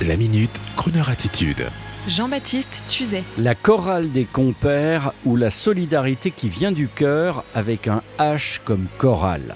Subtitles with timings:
[0.00, 1.66] La minute, Kroneur attitude.
[2.08, 3.22] Jean-Baptiste Tuzet.
[3.38, 8.86] La chorale des compères ou la solidarité qui vient du cœur avec un H comme
[8.98, 9.54] chorale.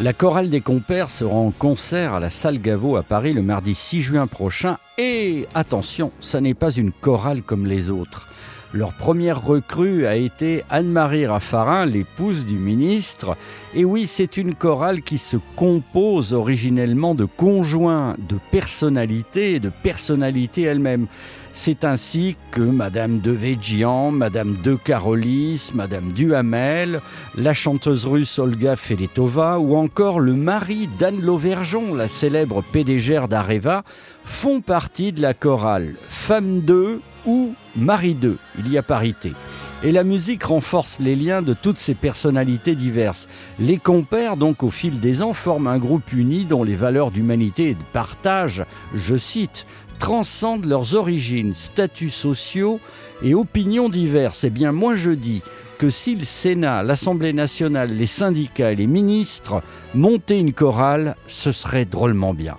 [0.00, 3.76] La chorale des compères sera en concert à la salle Gaveau à Paris le mardi
[3.76, 4.78] 6 juin prochain.
[4.98, 8.26] Et attention, ça n'est pas une chorale comme les autres.
[8.72, 13.36] Leur première recrue a été Anne-Marie Raffarin, l'épouse du ministre.
[13.72, 19.70] Et oui, c'est une chorale qui se compose originellement de conjoints, de personnalités et de
[19.82, 21.06] personnalités elles-mêmes.
[21.52, 27.00] C'est ainsi que Madame de Végian, Madame de Carolis, Madame Duhamel,
[27.36, 33.84] la chanteuse russe Olga Feletova ou encore le mari d'Anne Lauvergeon, la célèbre PDG d'Areva,
[34.24, 35.94] font partie de la chorale.
[36.08, 39.32] Femme 2 ou Marie 2, il y a parité.
[39.82, 43.28] Et la musique renforce les liens de toutes ces personnalités diverses.
[43.58, 47.70] Les compères, donc au fil des ans, forment un groupe uni dont les valeurs d'humanité
[47.70, 49.64] et de partage, je cite,
[49.98, 52.78] transcendent leurs origines, statuts sociaux
[53.22, 54.44] et opinions diverses.
[54.44, 55.40] Eh bien, moi je dis
[55.78, 59.62] que si le Sénat, l'Assemblée nationale, les syndicats et les ministres
[59.94, 62.58] montaient une chorale, ce serait drôlement bien.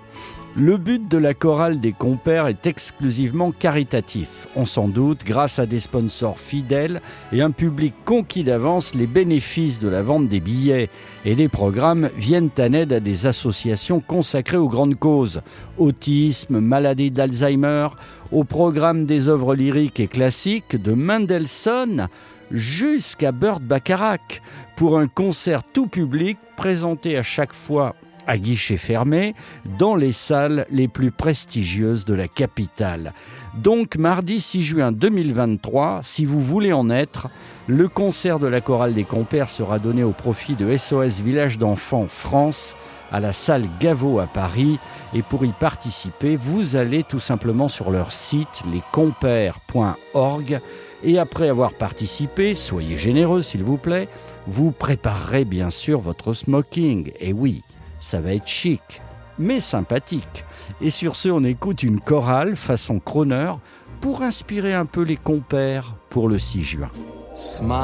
[0.58, 4.50] Le but de la chorale des compères est exclusivement caritatif.
[4.58, 9.80] On s'en doute, grâce à des sponsors fidèles et un public conquis d'avance, les bénéfices
[9.80, 10.90] de la vente des billets
[11.24, 15.42] et des programmes viennent en aide à des associations consacrées aux grandes causes.
[15.78, 17.88] Autisme, maladie d'Alzheimer,
[18.34, 22.10] au programme des œuvres lyriques et classiques de Mendelssohn
[22.52, 24.42] jusqu'à Burt Bacharach
[24.76, 27.96] pour un concert tout public présenté à chaque fois
[28.28, 29.36] à guichet fermé
[29.80, 33.14] dans les salles les plus prestigieuses de la capitale.
[33.56, 37.28] Donc mardi 6 juin 2023, si vous voulez en être,
[37.68, 42.08] le concert de la chorale des compères sera donné au profit de SOS Village d'enfants
[42.08, 42.76] France
[43.12, 44.80] à la salle Gaveau à Paris.
[45.14, 50.62] Et pour y participer, vous allez tout simplement sur leur site lescompères.org
[51.04, 54.08] et après avoir participé, soyez généreux s'il vous plaît,
[54.48, 57.12] vous préparerez bien sûr votre smoking.
[57.20, 57.64] Et oui,
[58.02, 59.02] ça va être chic,
[59.40, 60.44] mais sympathique.
[60.82, 63.54] Et sur ce, on écoute une chorale façon crooner
[64.02, 66.90] pour inspirer un peu les compères pour le 6 juin.
[67.34, 67.78] Smile,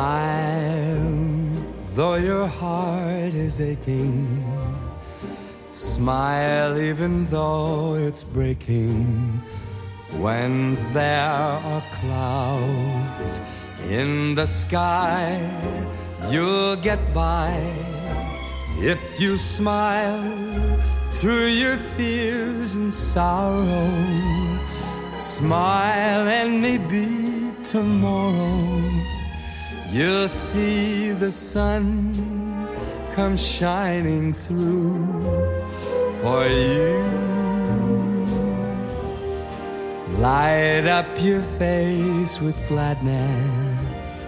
[1.95, 4.43] though your heart is aching.
[5.69, 9.05] Smile, even though it's breaking.
[10.19, 13.39] When there are clouds
[13.91, 15.39] in the sky,
[16.31, 17.96] you'll get by.
[18.79, 20.79] If you smile
[21.13, 23.91] through your fears and sorrow,
[25.11, 28.83] smile and maybe tomorrow
[29.89, 32.69] you'll see the sun
[33.13, 35.11] come shining through
[36.21, 37.03] for you.
[40.19, 44.27] Light up your face with gladness